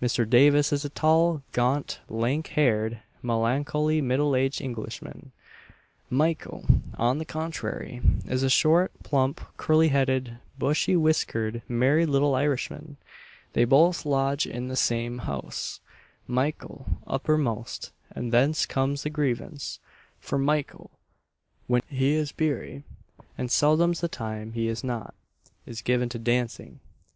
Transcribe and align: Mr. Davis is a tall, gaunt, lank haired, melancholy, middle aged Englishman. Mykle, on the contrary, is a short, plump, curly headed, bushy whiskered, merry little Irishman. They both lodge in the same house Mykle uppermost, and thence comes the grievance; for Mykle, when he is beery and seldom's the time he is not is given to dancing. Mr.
Mr. 0.00 0.24
Davis 0.30 0.72
is 0.72 0.84
a 0.84 0.88
tall, 0.88 1.42
gaunt, 1.50 1.98
lank 2.08 2.46
haired, 2.50 3.00
melancholy, 3.20 4.00
middle 4.00 4.36
aged 4.36 4.60
Englishman. 4.60 5.32
Mykle, 6.08 6.66
on 6.96 7.18
the 7.18 7.24
contrary, 7.24 8.00
is 8.26 8.44
a 8.44 8.48
short, 8.48 8.92
plump, 9.02 9.40
curly 9.56 9.88
headed, 9.88 10.38
bushy 10.56 10.94
whiskered, 10.94 11.62
merry 11.66 12.06
little 12.06 12.36
Irishman. 12.36 12.96
They 13.54 13.64
both 13.64 14.06
lodge 14.06 14.46
in 14.46 14.68
the 14.68 14.76
same 14.76 15.18
house 15.18 15.80
Mykle 16.28 16.98
uppermost, 17.08 17.90
and 18.12 18.30
thence 18.30 18.66
comes 18.66 19.02
the 19.02 19.10
grievance; 19.10 19.80
for 20.20 20.38
Mykle, 20.38 20.90
when 21.66 21.82
he 21.88 22.14
is 22.14 22.30
beery 22.30 22.84
and 23.36 23.50
seldom's 23.50 24.00
the 24.00 24.06
time 24.06 24.52
he 24.52 24.68
is 24.68 24.84
not 24.84 25.12
is 25.66 25.82
given 25.82 26.08
to 26.10 26.20
dancing. 26.20 26.74
Mr. 26.76 27.08